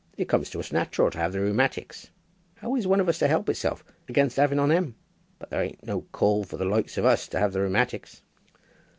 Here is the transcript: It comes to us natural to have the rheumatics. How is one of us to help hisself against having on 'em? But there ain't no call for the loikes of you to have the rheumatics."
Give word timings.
It 0.17 0.27
comes 0.27 0.49
to 0.49 0.59
us 0.59 0.71
natural 0.71 1.11
to 1.11 1.17
have 1.19 1.31
the 1.31 1.41
rheumatics. 1.41 2.09
How 2.55 2.73
is 2.75 2.87
one 2.87 2.99
of 2.99 3.07
us 3.07 3.19
to 3.19 3.27
help 3.27 3.47
hisself 3.47 3.85
against 4.09 4.37
having 4.37 4.57
on 4.57 4.71
'em? 4.71 4.95
But 5.37 5.51
there 5.51 5.61
ain't 5.61 5.85
no 5.85 6.07
call 6.11 6.43
for 6.43 6.57
the 6.57 6.65
loikes 6.65 6.97
of 6.97 7.03
you 7.05 7.29
to 7.29 7.39
have 7.39 7.53
the 7.53 7.61
rheumatics." 7.61 8.23